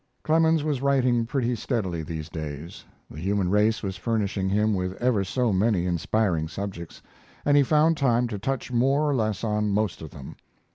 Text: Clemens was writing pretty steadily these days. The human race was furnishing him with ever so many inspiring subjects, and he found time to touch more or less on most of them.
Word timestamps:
Clemens 0.23 0.63
was 0.63 0.81
writing 0.81 1.27
pretty 1.27 1.53
steadily 1.53 2.01
these 2.01 2.27
days. 2.27 2.85
The 3.11 3.19
human 3.19 3.51
race 3.51 3.83
was 3.83 3.97
furnishing 3.97 4.49
him 4.49 4.73
with 4.73 4.93
ever 4.93 5.23
so 5.23 5.53
many 5.53 5.85
inspiring 5.85 6.47
subjects, 6.47 7.03
and 7.45 7.55
he 7.55 7.61
found 7.61 7.97
time 7.97 8.27
to 8.29 8.39
touch 8.39 8.71
more 8.71 9.07
or 9.07 9.13
less 9.13 9.43
on 9.43 9.69
most 9.69 10.01
of 10.01 10.09
them. 10.09 10.37